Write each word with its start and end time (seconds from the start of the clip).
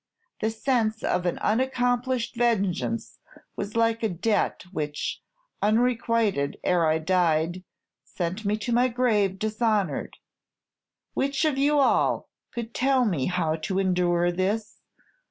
The 0.39 0.49
sense 0.49 1.03
of 1.03 1.27
an 1.27 1.37
unaccomplished 1.37 2.35
vengeance 2.35 3.19
was 3.55 3.75
like 3.75 4.01
a 4.01 4.09
debt 4.09 4.63
which, 4.71 5.21
unrequited 5.61 6.57
ere 6.63 6.87
I 6.87 6.97
died, 6.97 7.63
sent 8.03 8.43
me 8.43 8.57
to 8.57 8.71
my 8.73 8.87
grave 8.87 9.37
dishonored. 9.37 10.17
Which 11.13 11.45
of 11.45 11.59
you 11.59 11.77
all 11.77 12.29
could 12.51 12.73
tell 12.73 13.05
me 13.05 13.27
how 13.27 13.57
to 13.57 13.77
endure 13.77 14.31
this? 14.31 14.79